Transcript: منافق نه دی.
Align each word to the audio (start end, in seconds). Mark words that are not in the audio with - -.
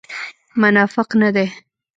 منافق 0.61 1.09
نه 1.21 1.29
دی. 1.35 1.47